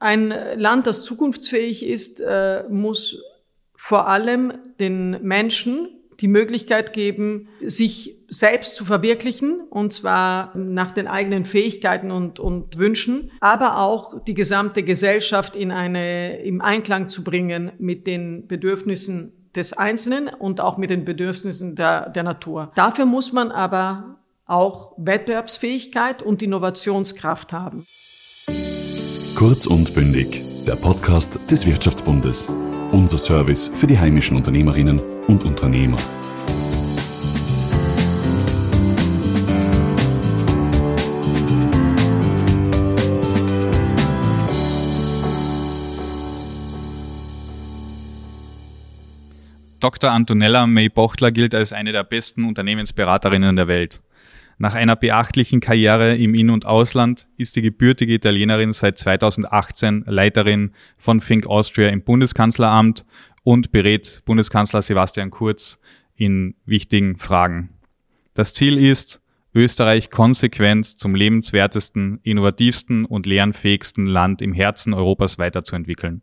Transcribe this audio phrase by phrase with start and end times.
[0.00, 3.22] Ein Land, das zukunftsfähig ist, äh, muss
[3.76, 5.88] vor allem den Menschen
[6.20, 12.78] die Möglichkeit geben, sich selbst zu verwirklichen, und zwar nach den eigenen Fähigkeiten und, und
[12.78, 19.50] Wünschen, aber auch die gesamte Gesellschaft in eine, im Einklang zu bringen mit den Bedürfnissen
[19.54, 22.70] des Einzelnen und auch mit den Bedürfnissen der, der Natur.
[22.74, 27.86] Dafür muss man aber auch Wettbewerbsfähigkeit und Innovationskraft haben.
[29.40, 32.48] Kurz und bündig, der Podcast des Wirtschaftsbundes.
[32.92, 35.96] Unser Service für die heimischen Unternehmerinnen und Unternehmer.
[49.80, 50.10] Dr.
[50.10, 54.02] Antonella May Bochtler gilt als eine der besten Unternehmensberaterinnen der Welt.
[54.62, 60.72] Nach einer beachtlichen Karriere im In- und Ausland ist die gebürtige Italienerin seit 2018 Leiterin
[60.98, 63.06] von Think Austria im Bundeskanzleramt
[63.42, 65.78] und berät Bundeskanzler Sebastian Kurz
[66.14, 67.70] in wichtigen Fragen.
[68.34, 69.22] Das Ziel ist,
[69.54, 76.20] Österreich konsequent zum lebenswertesten, innovativsten und lernfähigsten Land im Herzen Europas weiterzuentwickeln.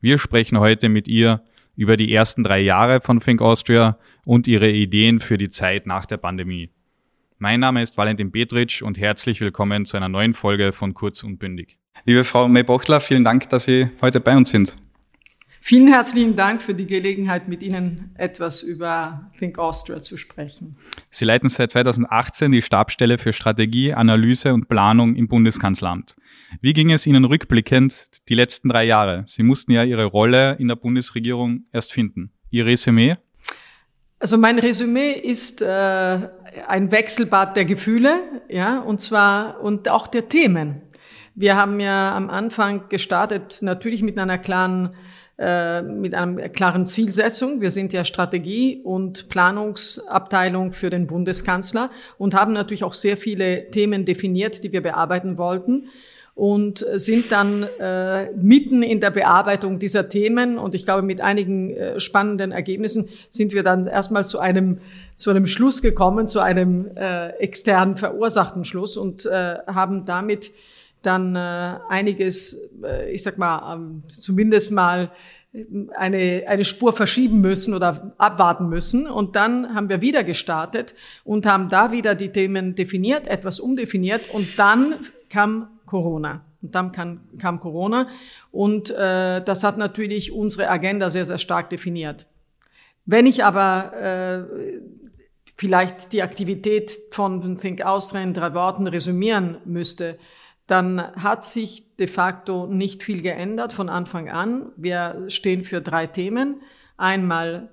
[0.00, 1.42] Wir sprechen heute mit ihr
[1.76, 6.06] über die ersten drei Jahre von Think Austria und ihre Ideen für die Zeit nach
[6.06, 6.70] der Pandemie.
[7.42, 11.38] Mein Name ist Valentin Petritsch und herzlich willkommen zu einer neuen Folge von Kurz und
[11.38, 11.76] Bündig.
[12.04, 14.76] Liebe Frau May-Bochtler, vielen Dank, dass Sie heute bei uns sind.
[15.60, 20.76] Vielen herzlichen Dank für die Gelegenheit, mit Ihnen etwas über Think Austria zu sprechen.
[21.10, 26.14] Sie leiten seit 2018 die Stabstelle für Strategie, Analyse und Planung im Bundeskanzleramt.
[26.60, 29.24] Wie ging es Ihnen rückblickend die letzten drei Jahre?
[29.26, 32.30] Sie mussten ja Ihre Rolle in der Bundesregierung erst finden.
[32.50, 33.16] Ihr Resümee?
[34.22, 40.28] Also mein Resümee ist äh, ein Wechselbad der Gefühle, ja, und zwar und auch der
[40.28, 40.80] Themen.
[41.34, 44.94] Wir haben ja am Anfang gestartet natürlich mit einer klaren
[45.38, 47.60] äh, mit einer klaren Zielsetzung.
[47.60, 53.72] Wir sind ja Strategie- und Planungsabteilung für den Bundeskanzler und haben natürlich auch sehr viele
[53.72, 55.88] Themen definiert, die wir bearbeiten wollten
[56.34, 61.70] und sind dann äh, mitten in der Bearbeitung dieser Themen und ich glaube mit einigen
[61.70, 64.78] äh, spannenden Ergebnissen sind wir dann erstmal zu einem
[65.16, 70.52] zu einem Schluss gekommen, zu einem äh, extern verursachten Schluss und äh, haben damit
[71.02, 75.10] dann äh, einiges, äh, ich sag mal, ähm, zumindest mal
[75.94, 79.06] eine, eine Spur verschieben müssen oder abwarten müssen.
[79.06, 80.94] Und dann haben wir wieder gestartet
[81.24, 84.94] und haben da wieder die Themen definiert, etwas umdefiniert und dann
[85.28, 86.42] kam Corona.
[86.62, 88.08] Und dann kam, kam Corona
[88.50, 92.26] und äh, das hat natürlich unsere Agenda sehr, sehr stark definiert.
[93.04, 94.80] Wenn ich aber äh,
[95.56, 100.18] vielleicht die Aktivität von Think Austria in drei Worten resümieren müsste,
[100.66, 104.72] dann hat sich de facto nicht viel geändert von Anfang an.
[104.76, 106.62] Wir stehen für drei Themen.
[106.96, 107.68] Einmal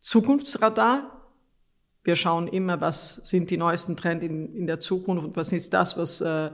[0.00, 1.22] Zukunftsradar,
[2.02, 5.72] wir schauen immer, was sind die neuesten Trends in, in der Zukunft und was ist
[5.72, 6.50] das, was äh,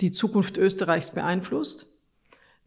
[0.00, 1.98] die Zukunft Österreichs beeinflusst.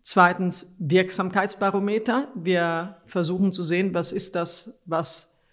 [0.01, 2.29] Zweitens Wirksamkeitsbarometer.
[2.35, 5.43] Wir versuchen zu sehen, was ist das, was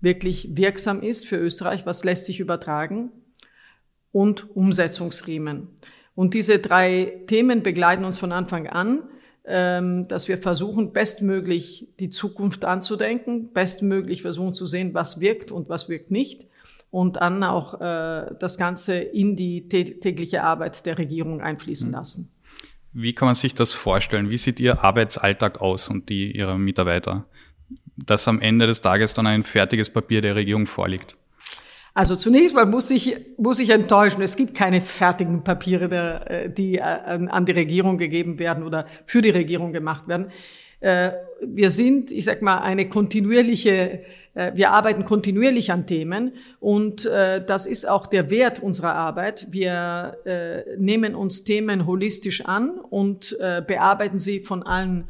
[0.00, 3.10] wirklich wirksam ist für Österreich, was lässt sich übertragen.
[4.12, 5.68] Und Umsetzungsriemen.
[6.14, 9.02] Und diese drei Themen begleiten uns von Anfang an,
[9.44, 15.68] ähm, dass wir versuchen, bestmöglich die Zukunft anzudenken, bestmöglich versuchen zu sehen, was wirkt und
[15.68, 16.46] was wirkt nicht
[16.96, 21.94] und dann auch äh, das Ganze in die tägliche Arbeit der Regierung einfließen mhm.
[21.94, 22.32] lassen.
[22.94, 24.30] Wie kann man sich das vorstellen?
[24.30, 27.26] Wie sieht Ihr Arbeitsalltag aus und die Ihrer Mitarbeiter?
[27.98, 31.18] Dass am Ende des Tages dann ein fertiges Papier der Regierung vorliegt?
[31.96, 34.20] Also zunächst mal muss ich, muss ich enttäuschen.
[34.20, 39.22] Es gibt keine fertigen Papiere, äh, die äh, an die Regierung gegeben werden oder für
[39.22, 40.30] die Regierung gemacht werden.
[40.80, 44.02] Äh, wir sind, ich sag mal, eine kontinuierliche,
[44.34, 49.46] wir arbeiten kontinuierlich an Themen und das ist auch der Wert unserer Arbeit.
[49.50, 50.18] Wir
[50.76, 55.04] nehmen uns Themen holistisch an und bearbeiten sie von allen,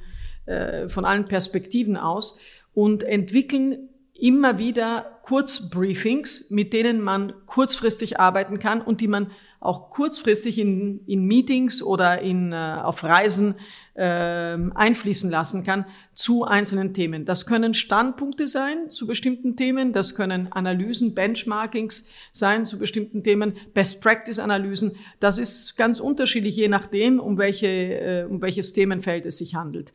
[0.87, 2.39] von allen Perspektiven aus
[2.73, 9.31] und entwickeln immer wieder Kurzbriefings, mit denen man kurzfristig arbeiten kann und die man
[9.61, 13.57] auch kurzfristig in, in Meetings oder in, äh, auf Reisen
[13.95, 17.25] äh, einfließen lassen kann zu einzelnen Themen.
[17.25, 23.55] Das können Standpunkte sein zu bestimmten Themen, das können Analysen, Benchmarkings sein zu bestimmten Themen,
[23.75, 24.97] Best-Practice-Analysen.
[25.19, 29.93] Das ist ganz unterschiedlich, je nachdem, um, welche, äh, um welches Themenfeld es sich handelt.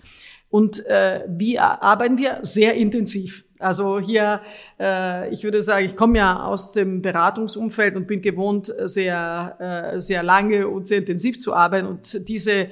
[0.51, 2.39] Und äh, wie arbeiten wir?
[2.43, 3.45] Sehr intensiv.
[3.57, 4.41] Also hier,
[4.79, 10.01] äh, ich würde sagen, ich komme ja aus dem Beratungsumfeld und bin gewohnt, sehr, äh,
[10.01, 11.87] sehr lange und sehr intensiv zu arbeiten.
[11.87, 12.69] Und diese,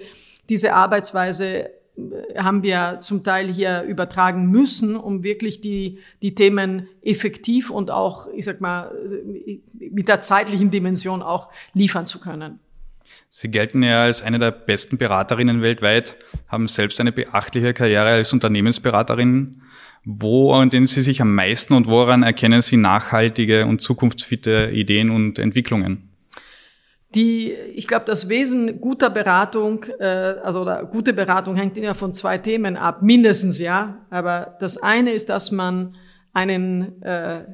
[0.50, 1.70] diese Arbeitsweise
[2.38, 8.28] haben wir zum Teil hier übertragen müssen, um wirklich die, die Themen effektiv und auch,
[8.34, 8.92] ich sag mal,
[9.80, 12.60] mit der zeitlichen Dimension auch liefern zu können.
[13.30, 16.18] Sie gelten ja als eine der besten Beraterinnen weltweit,
[16.48, 19.62] haben selbst eine beachtliche Karriere als Unternehmensberaterin.
[20.06, 25.38] Wo orientieren Sie sich am meisten und woran erkennen Sie nachhaltige und zukunftsfitte Ideen und
[25.38, 26.10] Entwicklungen?
[27.16, 30.06] Die, ich glaube, das Wesen guter Beratung, äh,
[30.44, 34.06] also oder gute Beratung hängt immer von zwei Themen ab, mindestens ja.
[34.12, 35.96] Aber das eine ist, dass man
[36.34, 37.46] einen äh,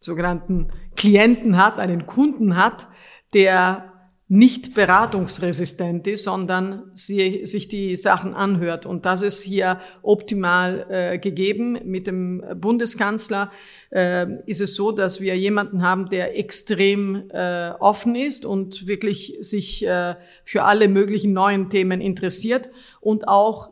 [0.00, 2.86] sogenannten Klienten hat, einen Kunden hat,
[3.32, 3.91] der
[4.34, 8.86] nicht beratungsresistent ist, sondern sie, sich die Sachen anhört.
[8.86, 11.78] Und das ist hier optimal äh, gegeben.
[11.84, 13.52] Mit dem Bundeskanzler
[13.90, 19.36] äh, ist es so, dass wir jemanden haben, der extrem äh, offen ist und wirklich
[19.42, 20.14] sich äh,
[20.44, 22.70] für alle möglichen neuen Themen interessiert
[23.02, 23.68] und auch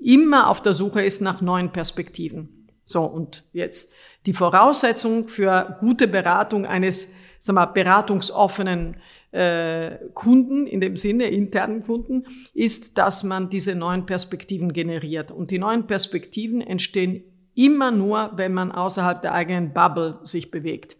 [0.00, 2.70] immer auf der Suche ist nach neuen Perspektiven.
[2.86, 3.92] So, und jetzt
[4.24, 7.10] die Voraussetzung für gute Beratung eines
[7.40, 8.96] sag mal, beratungsoffenen
[9.30, 15.30] Kunden, in dem Sinne internen Kunden, ist, dass man diese neuen Perspektiven generiert.
[15.30, 20.96] Und die neuen Perspektiven entstehen immer nur, wenn man außerhalb der eigenen Bubble sich bewegt.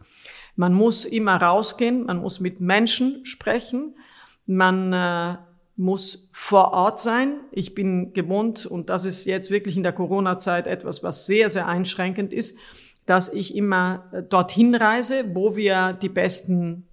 [0.56, 3.94] Man muss immer rausgehen, man muss mit Menschen sprechen,
[4.44, 5.36] man äh,
[5.76, 7.40] muss vor Ort sein.
[7.52, 11.68] Ich bin gewohnt, und das ist jetzt wirklich in der Corona-Zeit etwas, was sehr, sehr
[11.68, 12.58] einschränkend ist,
[13.06, 16.87] dass ich immer äh, dorthin reise, wo wir die besten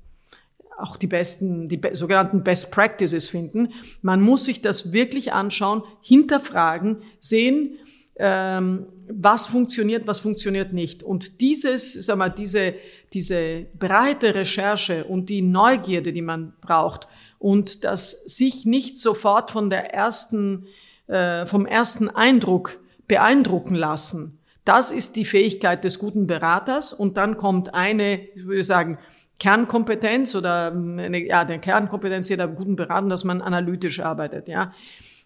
[0.77, 3.73] auch die besten, die sogenannten Best Practices finden.
[4.01, 7.79] Man muss sich das wirklich anschauen, hinterfragen, sehen,
[8.17, 11.03] ähm, was funktioniert, was funktioniert nicht.
[11.03, 12.73] Und dieses, sag mal, diese,
[13.13, 17.07] diese breite Recherche und die Neugierde, die man braucht
[17.39, 20.67] und das sich nicht sofort von der ersten,
[21.07, 26.91] äh, vom ersten Eindruck beeindrucken lassen, das ist die Fähigkeit des guten Beraters.
[26.91, 28.97] Und dann kommt eine, ich würde sagen,
[29.39, 34.47] Kernkompetenz oder eine, ja, der Kernkompetenz jeder guten Beratung, dass man analytisch arbeitet.
[34.47, 34.73] Ja,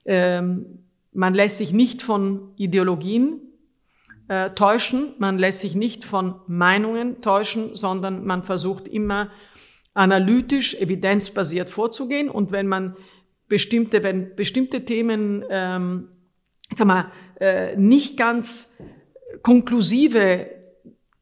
[0.05, 0.79] ähm,
[1.13, 3.41] man lässt sich nicht von Ideologien
[4.27, 9.29] äh, täuschen, man lässt sich nicht von Meinungen täuschen, sondern man versucht immer
[9.93, 12.29] analytisch, evidenzbasiert vorzugehen.
[12.29, 12.95] Und wenn man
[13.47, 16.09] bestimmte, wenn bestimmte Themen, ähm,
[16.75, 17.09] sag mal,
[17.39, 18.81] äh, nicht ganz
[19.41, 20.47] konklusive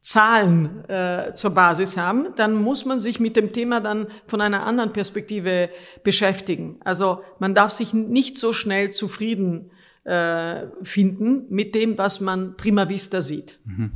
[0.08, 4.64] Zahlen äh, zur Basis haben, dann muss man sich mit dem Thema dann von einer
[4.64, 5.68] anderen Perspektive
[6.02, 6.76] beschäftigen.
[6.82, 9.70] Also man darf sich nicht so schnell zufrieden
[10.04, 13.58] äh, finden mit dem, was man prima vista sieht.
[13.66, 13.90] Mhm.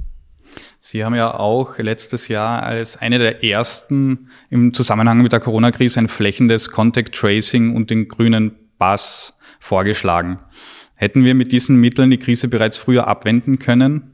[0.78, 5.98] Sie haben ja auch letztes Jahr als eine der ersten im Zusammenhang mit der Corona-Krise
[5.98, 10.40] ein flächendes Contact Tracing und den grünen Pass vorgeschlagen.
[10.94, 14.11] Hätten wir mit diesen Mitteln die Krise bereits früher abwenden können?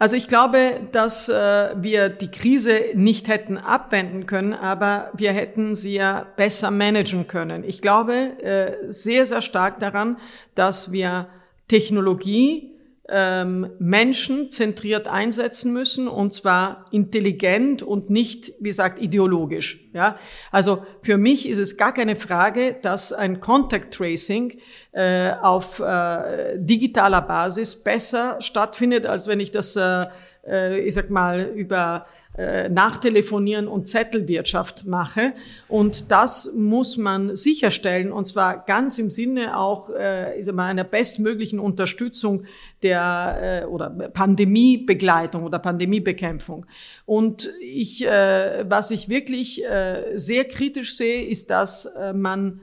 [0.00, 5.74] Also ich glaube, dass äh, wir die Krise nicht hätten abwenden können, aber wir hätten
[5.74, 7.64] sie ja besser managen können.
[7.64, 10.18] Ich glaube äh, sehr, sehr stark daran,
[10.54, 11.28] dass wir
[11.66, 12.77] Technologie
[13.10, 19.88] ähm, Menschen zentriert einsetzen müssen und zwar intelligent und nicht, wie gesagt, ideologisch.
[19.94, 20.18] Ja,
[20.52, 24.58] also für mich ist es gar keine Frage, dass ein Contact Tracing
[24.92, 30.06] äh, auf äh, digitaler Basis besser stattfindet, als wenn ich das, äh,
[30.46, 32.06] äh ich sag mal, über
[32.38, 35.32] äh, Nachtelefonieren und Zettelwirtschaft mache.
[35.66, 40.84] Und das muss man sicherstellen, und zwar ganz im Sinne auch äh, ich mal, einer
[40.84, 42.44] bestmöglichen Unterstützung
[42.82, 46.64] der äh, oder Pandemiebegleitung oder Pandemiebekämpfung.
[47.06, 52.60] Und ich, äh, was ich wirklich äh, sehr kritisch sehe, ist, dass äh, man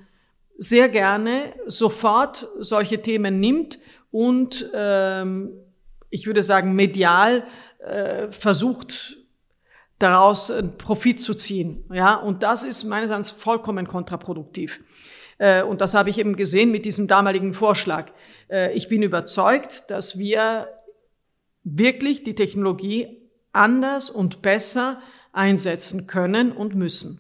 [0.58, 3.80] sehr gerne sofort solche Themen nimmt
[4.12, 5.50] und ähm,
[6.16, 7.44] ich würde sagen medial
[7.80, 9.18] äh, versucht
[10.00, 11.84] daraus Profit zu ziehen.
[11.94, 14.80] Ja, und das ist meines Erachtens vollkommen kontraproduktiv.
[15.38, 18.12] Äh, und das habe ich eben gesehen mit diesem damaligen Vorschlag.
[18.50, 20.70] Äh, ich bin überzeugt, dass wir
[21.66, 23.08] wirklich die Technologie
[23.52, 25.02] anders und besser
[25.34, 27.20] einsetzen können und müssen.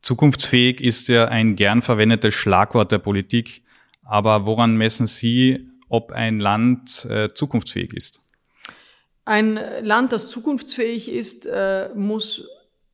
[0.00, 3.62] Zukunftsfähig ist ja ein gern verwendetes Schlagwort der Politik.
[4.02, 8.20] Aber woran messen Sie, ob ein Land äh, zukunftsfähig ist?
[9.24, 12.48] Ein Land, das zukunftsfähig ist, äh, muss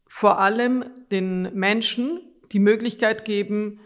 [0.07, 2.21] vor allem den Menschen
[2.53, 3.81] die Möglichkeit geben,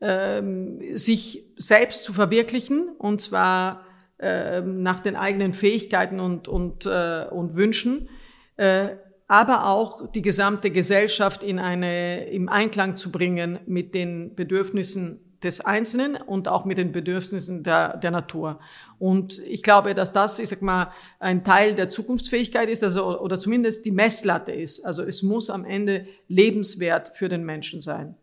[0.00, 3.86] ähm, sich selbst zu verwirklichen, und zwar
[4.18, 8.08] ähm, nach den eigenen Fähigkeiten und, und, äh, und Wünschen,
[8.56, 8.96] äh,
[9.28, 15.60] aber auch die gesamte Gesellschaft in eine, im Einklang zu bringen mit den Bedürfnissen des
[15.60, 18.58] Einzelnen und auch mit den Bedürfnissen der, der Natur.
[18.98, 23.38] Und ich glaube, dass das, ich sag mal, ein Teil der Zukunftsfähigkeit ist, also, oder
[23.38, 24.84] zumindest die Messlatte ist.
[24.84, 28.16] Also es muss am Ende lebenswert für den Menschen sein.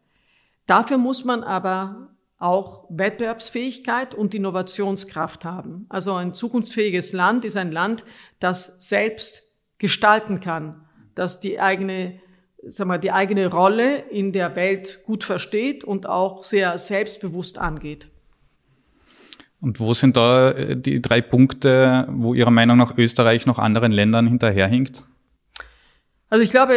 [0.65, 5.85] Dafür muss man aber auch Wettbewerbsfähigkeit und Innovationskraft haben.
[5.89, 8.03] Also ein zukunftsfähiges Land ist ein Land,
[8.39, 12.19] das selbst gestalten kann, das die eigene
[12.67, 18.07] sagen wir, die eigene Rolle in der Welt gut versteht und auch sehr selbstbewusst angeht.
[19.61, 23.91] Und wo sind da äh, die drei Punkte, wo Ihrer Meinung nach Österreich noch anderen
[23.91, 25.03] Ländern hinterherhinkt?
[26.29, 26.73] Also ich glaube,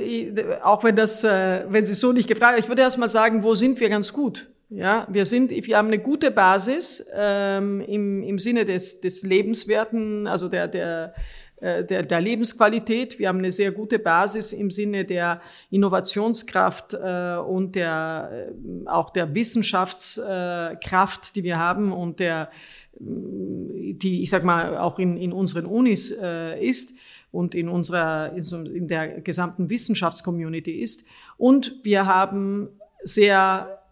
[0.00, 3.42] äh, auch wenn das, äh, wenn Sie so nicht gefragt, ich würde erst mal sagen,
[3.42, 4.48] wo sind wir ganz gut?
[4.68, 10.26] Ja, wir sind, wir haben eine gute Basis ähm, im, im Sinne des, des Lebenswerten,
[10.26, 11.14] also der, der
[11.60, 13.18] der, der Lebensqualität.
[13.18, 18.52] Wir haben eine sehr gute Basis im Sinne der Innovationskraft äh, und der, äh,
[18.86, 22.50] auch der Wissenschaftskraft, die wir haben und der,
[22.98, 26.98] die, ich sag mal, auch in, in unseren Unis ist
[27.30, 31.06] und in unserer, in der gesamten Wissenschaftscommunity ist.
[31.36, 32.70] Und wir haben
[33.02, 33.82] sehr,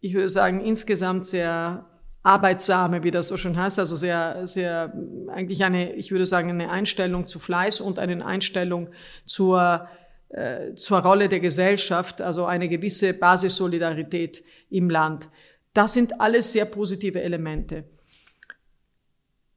[0.00, 1.84] ich würde sagen, insgesamt sehr
[2.24, 4.92] arbeitsame, wie das so schön heißt, also sehr, sehr,
[5.28, 8.88] eigentlich eine, ich würde sagen, eine Einstellung zu Fleiß und eine Einstellung
[9.26, 9.86] zur,
[10.30, 15.28] äh, zur Rolle der Gesellschaft, also eine gewisse Basissolidarität im Land.
[15.74, 17.84] Das sind alles sehr positive Elemente.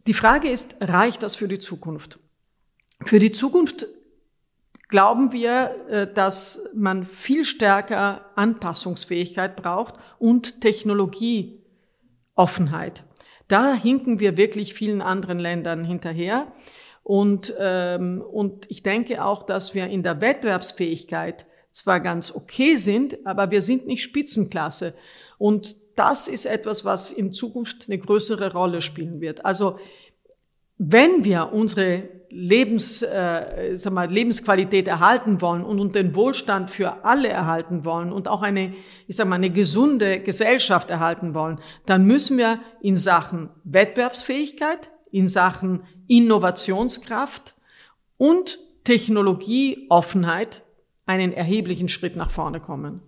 [0.06, 2.20] Die Frage ist, reicht das für die Zukunft?
[3.04, 3.88] Für die Zukunft
[4.90, 11.57] glauben wir, äh, dass man viel stärker Anpassungsfähigkeit braucht und Technologie
[12.38, 13.04] Offenheit.
[13.48, 16.52] Da hinken wir wirklich vielen anderen Ländern hinterher.
[17.04, 23.26] Und, ähm, und ich denke auch, dass wir in der Wettbewerbsfähigkeit zwar ganz okay sind,
[23.26, 24.94] aber wir sind nicht Spitzenklasse.
[25.38, 29.46] Und das ist etwas, was in Zukunft eine größere Rolle spielen wird.
[29.46, 29.80] Also
[30.78, 37.30] wenn wir unsere Lebens, äh, sag mal, Lebensqualität erhalten wollen und, den Wohlstand für alle
[37.30, 38.74] erhalten wollen und auch eine,
[39.08, 45.28] ich sag mal, eine gesunde Gesellschaft erhalten wollen, dann müssen wir in Sachen Wettbewerbsfähigkeit, in
[45.28, 47.56] Sachen Innovationskraft
[48.18, 50.64] und Technologieoffenheit
[51.06, 53.02] einen erheblichen Schritt nach vorne kommen.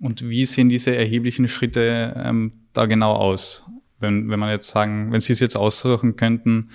[0.00, 3.64] Und wie sehen diese erheblichen Schritte ähm, da genau aus?
[4.00, 6.70] wenn, wenn man jetzt sagen, wenn Sie es jetzt aussuchen könnten,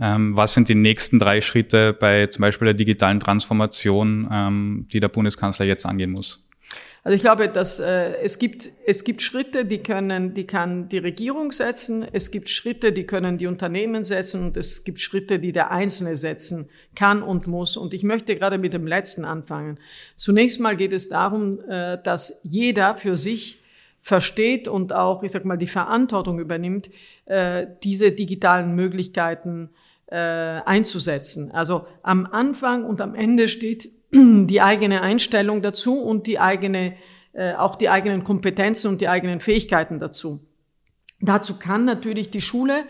[0.00, 5.08] was sind die nächsten drei Schritte bei zum Beispiel der digitalen Transformation, ähm, die der
[5.08, 6.42] Bundeskanzler jetzt angehen muss?
[7.02, 10.98] Also ich glaube, dass äh, es gibt es gibt Schritte, die können die kann die
[10.98, 12.06] Regierung setzen.
[12.12, 16.16] Es gibt Schritte, die können die Unternehmen setzen und es gibt Schritte, die der Einzelne
[16.16, 17.78] setzen kann und muss.
[17.78, 19.78] Und ich möchte gerade mit dem letzten anfangen.
[20.16, 23.60] Zunächst mal geht es darum, äh, dass jeder für sich
[24.02, 26.90] versteht und auch, ich sag mal, die Verantwortung übernimmt,
[27.26, 29.70] äh, diese digitalen Möglichkeiten
[30.10, 31.50] äh, einzusetzen.
[31.52, 36.96] Also am Anfang und am Ende steht die eigene Einstellung dazu und die eigene,
[37.32, 40.40] äh, auch die eigenen Kompetenzen und die eigenen Fähigkeiten dazu.
[41.20, 42.84] Dazu kann natürlich die Schule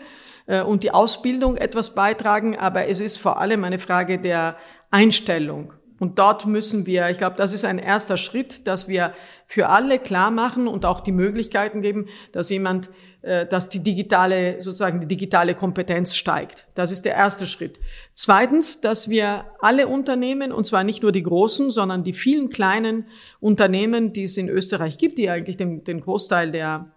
[0.47, 4.57] äh, und die Ausbildung etwas beitragen, aber es ist vor allem eine Frage der
[4.89, 5.73] Einstellung.
[6.01, 9.13] Und dort müssen wir, ich glaube, das ist ein erster Schritt, dass wir
[9.45, 12.89] für alle klar machen und auch die Möglichkeiten geben, dass jemand,
[13.21, 16.65] äh, dass die digitale, sozusagen die digitale Kompetenz steigt.
[16.73, 17.79] Das ist der erste Schritt.
[18.15, 23.05] Zweitens, dass wir alle Unternehmen, und zwar nicht nur die großen, sondern die vielen kleinen
[23.39, 26.91] Unternehmen, die es in Österreich gibt, die eigentlich den, den Großteil der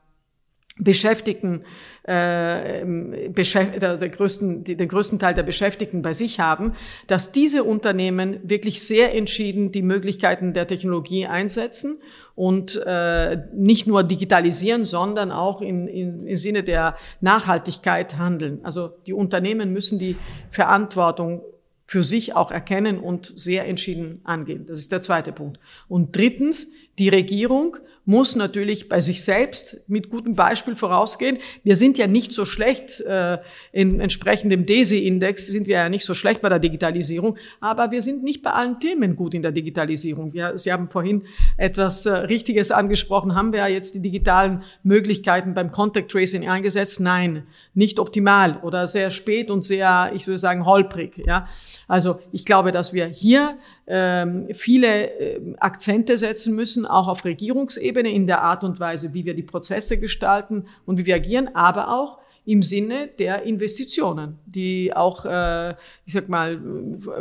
[0.77, 1.65] Beschäftigten,
[2.03, 2.85] äh,
[3.29, 6.75] beschäft der größten, den größten Teil der Beschäftigten bei sich haben,
[7.07, 12.01] dass diese Unternehmen wirklich sehr entschieden die Möglichkeiten der Technologie einsetzen
[12.35, 18.59] und äh, nicht nur digitalisieren, sondern auch in, in, im Sinne der Nachhaltigkeit handeln.
[18.65, 20.17] Also die Unternehmen müssen die
[20.51, 21.43] Verantwortung
[21.87, 24.67] für sich auch erkennen und sehr entschieden angehen.
[24.67, 25.61] Das ist der zweite Punkt.
[25.87, 27.77] Und drittens, die Regierung
[28.07, 31.39] muss natürlich bei sich selbst mit gutem Beispiel vorausgehen.
[31.63, 33.39] Wir sind ja nicht so schlecht, äh,
[33.73, 38.23] in entsprechendem DESI-Index sind wir ja nicht so schlecht bei der Digitalisierung, aber wir sind
[38.23, 40.35] nicht bei allen Themen gut in der Digitalisierung.
[40.35, 41.23] Wir, Sie haben vorhin
[41.57, 43.35] etwas äh, Richtiges angesprochen.
[43.35, 47.01] Haben wir ja jetzt die digitalen Möglichkeiten beim Contact Tracing eingesetzt?
[47.01, 51.23] Nein, nicht optimal oder sehr spät und sehr, ich würde sagen, holprig.
[51.27, 51.49] Ja,
[51.89, 53.57] also ich glaube, dass wir hier
[53.87, 59.25] ähm, viele äh, Akzente setzen müssen, auch auf Regierungsebene in der Art und Weise, wie
[59.25, 64.95] wir die Prozesse gestalten und wie wir agieren, aber auch im Sinne der Investitionen, die
[64.95, 65.71] auch, äh,
[66.05, 66.61] ich sag mal,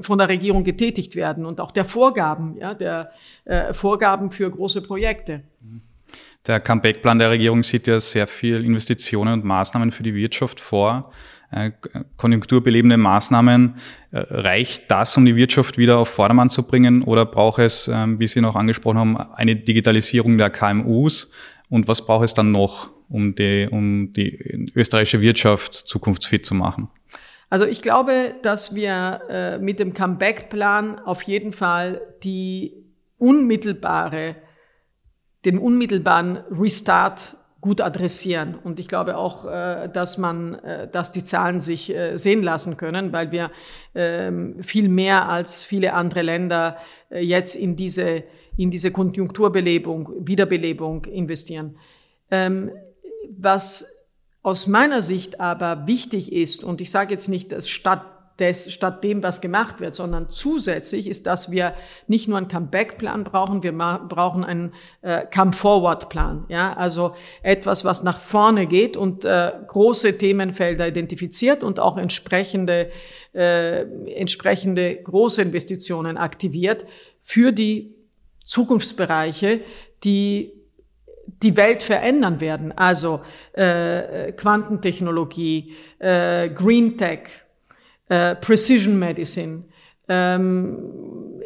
[0.02, 3.12] von der Regierung getätigt werden und auch der Vorgaben, ja, der
[3.46, 5.44] äh, Vorgaben für große Projekte.
[6.46, 11.14] Der Comeback-Plan der Regierung sieht ja sehr viel Investitionen und Maßnahmen für die Wirtschaft vor.
[11.54, 11.72] Äh,
[12.18, 13.76] konjunkturbelebende Maßnahmen.
[14.12, 18.18] Äh, reicht das, um die Wirtschaft wieder auf Vordermann zu bringen oder braucht es, ähm,
[18.20, 21.30] wie Sie noch angesprochen haben, eine Digitalisierung der KMUs?
[21.70, 26.90] Und was braucht es dann noch, um die, um die österreichische Wirtschaft zukunftsfit zu machen?
[27.52, 32.74] Also ich glaube, dass wir äh, mit dem Comeback-Plan auf jeden Fall die
[33.20, 34.38] unmittelbare,
[35.46, 38.56] den unmittelbaren Restart gut adressieren.
[38.62, 42.76] Und ich glaube auch, äh, dass man, äh, dass die Zahlen sich äh, sehen lassen
[42.76, 43.52] können, weil wir
[43.96, 46.78] ähm, viel mehr als viele andere Länder
[47.10, 48.24] jetzt in diese,
[48.58, 51.78] in diese Konjunkturbelebung, Wiederbelebung investieren.
[52.30, 52.72] Ähm,
[53.30, 54.08] was
[54.42, 59.04] aus meiner Sicht aber wichtig ist, und ich sage jetzt nicht, dass Stadt des, statt
[59.04, 61.76] dem, was gemacht wird, sondern zusätzlich ist, dass wir
[62.08, 66.46] nicht nur einen Comeback-Plan brauchen, wir brauchen einen äh, Come-Forward-Plan.
[66.50, 66.74] Ja?
[66.74, 72.92] Also etwas, was nach vorne geht und äh, große Themenfelder identifiziert und auch entsprechende,
[73.34, 73.82] äh,
[74.14, 76.86] entsprechende große Investitionen aktiviert
[77.22, 77.96] für die
[78.44, 79.62] Zukunftsbereiche,
[80.04, 80.54] die
[81.42, 82.72] die Welt verändern werden.
[82.72, 83.22] Also
[83.54, 87.43] äh, Quantentechnologie, äh, Green Tech,
[88.14, 89.64] äh, Precision Medicine,
[90.08, 90.78] ähm,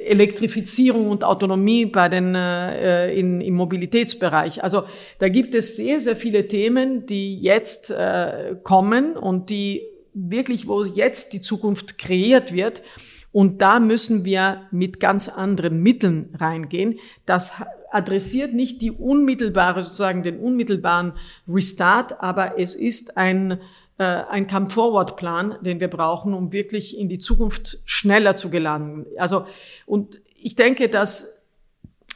[0.05, 4.63] Elektrifizierung und Autonomie bei den, äh, in, im Mobilitätsbereich.
[4.63, 4.83] Also
[5.19, 9.83] da gibt es sehr, sehr viele Themen, die jetzt äh, kommen und die
[10.13, 12.83] wirklich, wo jetzt die Zukunft kreiert wird.
[13.31, 16.99] Und da müssen wir mit ganz anderen Mitteln reingehen.
[17.25, 17.53] Das
[17.91, 21.13] adressiert nicht die unmittelbare, sozusagen den unmittelbaren
[21.47, 23.59] Restart, aber es ist ein
[23.97, 29.05] äh, ein Come-Forward-Plan, den wir brauchen, um wirklich in die Zukunft schneller zu gelangen.
[29.17, 29.45] Also,
[29.85, 31.37] und ich denke, dass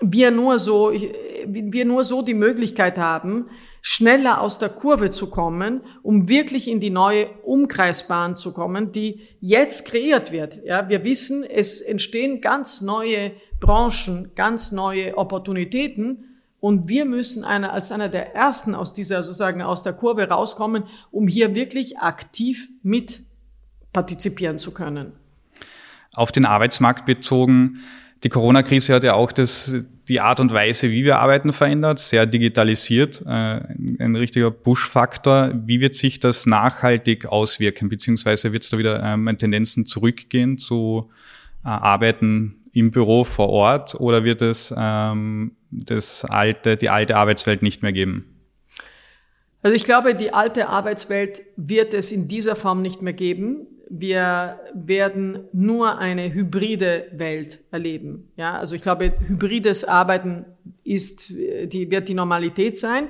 [0.02, 3.50] wir nur so, wir nur so die Möglichkeit haben,
[3.82, 9.22] schneller aus der Kurve zu kommen, um wirklich in die neue Umkreisbahn zu kommen, die
[9.40, 10.64] jetzt kreiert wird.
[10.64, 16.31] Ja, wir wissen, es entstehen ganz neue Branchen, ganz neue Opportunitäten.
[16.62, 20.84] Und wir müssen einer, als einer der ersten aus dieser, sozusagen aus der Kurve rauskommen,
[21.10, 23.24] um hier wirklich aktiv mit
[23.92, 25.12] partizipieren zu können.
[26.14, 27.80] Auf den Arbeitsmarkt bezogen,
[28.24, 32.28] die Corona-Krise hat ja auch das, die Art und Weise, wie wir arbeiten, verändert, sehr
[32.28, 35.54] digitalisiert, äh, ein richtiger Push-Faktor.
[35.66, 41.10] Wie wird sich das nachhaltig auswirken, beziehungsweise wird es da wieder ähm, Tendenzen zurückgehen zu
[41.66, 47.62] äh, Arbeiten im Büro vor Ort oder wird es ähm, das alte, die alte Arbeitswelt
[47.64, 48.42] nicht mehr geben?
[49.64, 53.68] Also ich glaube, die alte Arbeitswelt wird es in dieser Form nicht mehr geben.
[53.90, 58.32] Wir werden nur eine hybride Welt erleben.
[58.38, 60.46] Ja, also ich glaube, hybrides Arbeiten
[60.84, 63.10] ist, die wird die Normalität sein.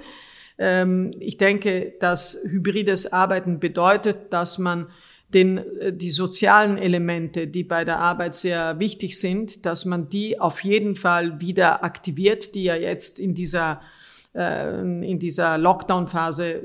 [0.58, 4.88] Ähm, ich denke, dass hybrides Arbeiten bedeutet, dass man
[5.34, 10.39] den, äh, die sozialen Elemente, die bei der Arbeit sehr wichtig sind, dass man die
[10.39, 13.82] auf jeden Fall wieder aktiviert, die ja jetzt in dieser
[14.34, 16.63] äh, in dieser Lockdown-Phase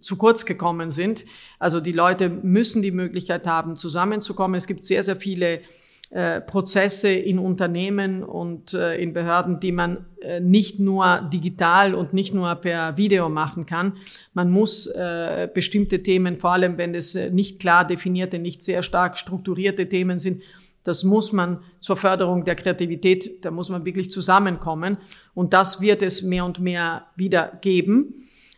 [0.00, 1.24] zu kurz gekommen sind.
[1.58, 4.56] Also die Leute müssen die Möglichkeit haben, zusammenzukommen.
[4.56, 5.60] Es gibt sehr, sehr viele
[6.40, 12.32] Prozesse in Unternehmen und äh, in Behörden, die man äh, nicht nur digital und nicht
[12.32, 13.94] nur per Video machen kann.
[14.32, 18.82] Man muss äh, bestimmte Themen, vor allem wenn es äh, nicht klar definierte, nicht sehr
[18.82, 20.42] stark strukturierte Themen sind,
[20.84, 24.98] das muss man zur Förderung der Kreativität, da muss man wirklich zusammenkommen.
[25.34, 28.14] Und das wird es mehr und mehr wieder geben.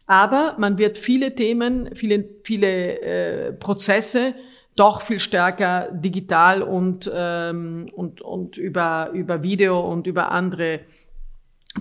[0.07, 4.35] Aber man wird viele Themen, viele, viele äh, Prozesse
[4.79, 10.81] doch viel stärker digital und, ähm, und, und über, über Video und über andere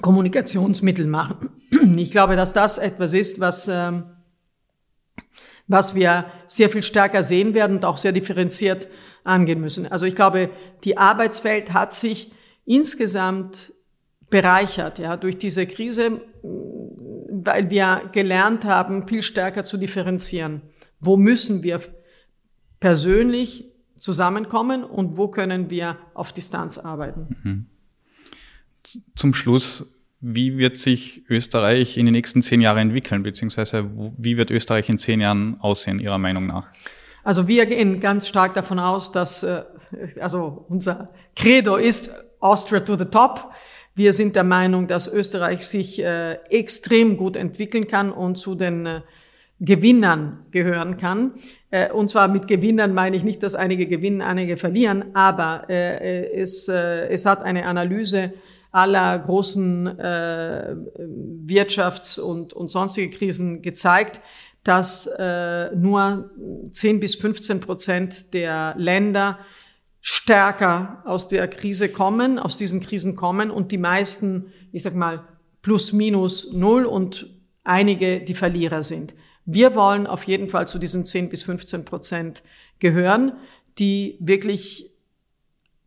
[0.02, 1.50] Kommunikationsmittel machen.
[1.98, 4.06] Ich glaube, dass das etwas ist, was, ähm,
[5.68, 8.88] was wir sehr viel stärker sehen werden und auch sehr differenziert
[9.26, 9.92] angehen müssen.
[9.92, 10.50] Also ich glaube,
[10.86, 12.32] die Arbeitswelt hat sich
[12.66, 13.74] insgesamt
[14.30, 20.62] bereichert, ja, durch diese Krise, weil wir gelernt haben, viel stärker zu differenzieren.
[21.00, 21.82] Wo müssen wir
[22.80, 23.66] persönlich
[23.98, 27.28] zusammenkommen und wo können wir auf Distanz arbeiten.
[27.44, 27.66] Mhm.
[29.16, 34.52] Zum Schluss, wie wird sich Österreich in den nächsten zehn Jahren entwickeln, beziehungsweise wie wird
[34.52, 36.68] Österreich in zehn Jahren aussehen, Ihrer Meinung nach?
[37.24, 39.64] Also wir gehen ganz stark davon aus, dass äh,
[40.20, 43.52] also unser Credo ist Austria to the top.
[43.96, 48.86] Wir sind der Meinung, dass Österreich sich äh, extrem gut entwickeln kann und zu den
[48.86, 49.02] äh,
[49.60, 51.34] Gewinnern gehören kann.
[51.72, 56.32] Äh, und zwar mit Gewinnern meine ich nicht, dass einige gewinnen, einige verlieren, aber äh,
[56.40, 58.34] es, äh, es hat eine Analyse
[58.72, 60.76] aller großen äh,
[61.48, 64.22] Wirtschafts- und, und sonstige Krisen gezeigt,
[64.64, 66.30] dass äh, nur
[66.72, 69.40] 10 bis 15 Prozent der Länder
[70.02, 75.24] stärker aus der Krise kommen, aus diesen Krisen kommen und die meisten, ich sag mal,
[75.62, 77.28] plus minus null und
[77.64, 79.14] einige die Verlierer sind.
[79.50, 82.44] Wir wollen auf jeden Fall zu diesen 10 bis 15 Prozent
[82.80, 83.32] gehören,
[83.80, 84.92] die wirklich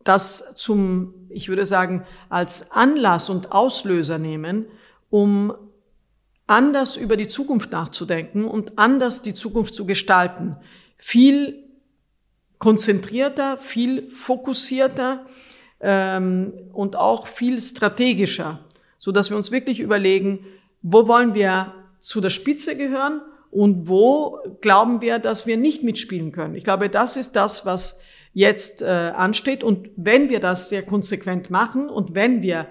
[0.03, 4.65] das zum, ich würde sagen, als Anlass und Auslöser nehmen,
[5.11, 5.53] um
[6.47, 10.57] anders über die Zukunft nachzudenken und anders die Zukunft zu gestalten.
[10.97, 11.63] Viel
[12.59, 15.27] konzentrierter, viel fokussierter
[15.81, 18.65] ähm, und auch viel strategischer,
[18.97, 20.47] so dass wir uns wirklich überlegen,
[20.81, 23.21] wo wollen wir zu der Spitze gehören
[23.51, 26.55] und wo glauben wir, dass wir nicht mitspielen können.
[26.55, 29.65] Ich glaube, das ist das, was jetzt äh, ansteht.
[29.65, 32.69] Und wenn wir das sehr konsequent machen und wenn wir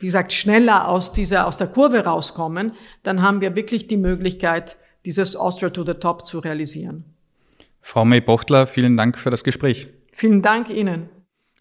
[0.00, 4.76] wie gesagt, schneller aus dieser, aus der Kurve rauskommen, dann haben wir wirklich die Möglichkeit,
[5.04, 7.04] dieses Austria to the Top zu realisieren.
[7.82, 9.88] Frau May-Bochtler, vielen Dank für das Gespräch.
[10.12, 11.08] Vielen Dank Ihnen.